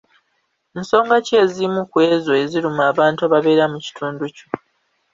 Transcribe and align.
Nsonga 0.79 1.15
ki 1.25 1.33
ezimu 1.43 1.81
ku 1.91 1.97
ezo 2.13 2.31
eziruma 2.43 2.83
abantu 2.91 3.21
ababeera 3.27 3.65
mu 3.71 3.77
kitundu 3.85 4.23
kyo? 4.35 4.47